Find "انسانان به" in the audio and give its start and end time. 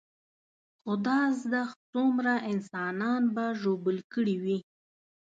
2.51-3.45